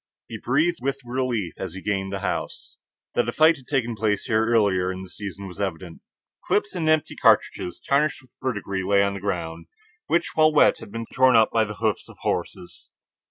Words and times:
He 0.27 0.39
breathed 0.39 0.79
with 0.81 0.97
relief 1.05 1.53
as 1.57 1.75
he 1.75 1.81
gained 1.83 2.11
the 2.11 2.21
house. 2.21 2.77
That 3.13 3.29
a 3.29 3.31
fight 3.31 3.57
had 3.57 3.67
taken 3.67 3.95
place 3.95 4.25
here 4.25 4.47
earlier 4.47 4.91
in 4.91 5.03
the 5.03 5.11
season 5.11 5.45
was 5.47 5.61
evident. 5.61 6.01
Clips 6.43 6.73
and 6.73 6.89
empty 6.89 7.15
cartridges, 7.15 7.79
tarnished 7.79 8.23
with 8.23 8.31
verdigris, 8.41 8.83
lay 8.83 9.03
on 9.03 9.13
the 9.13 9.19
ground, 9.19 9.67
which, 10.07 10.31
while 10.33 10.51
wet, 10.51 10.79
had 10.79 10.91
been 10.91 11.05
torn 11.13 11.35
up 11.35 11.51
by 11.51 11.65
the 11.65 11.75
hoofs 11.75 12.09
of 12.09 12.17
horses. 12.21 12.89